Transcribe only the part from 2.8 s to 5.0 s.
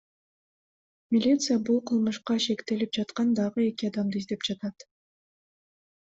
жаткан дагы эки адамды издеп жатат.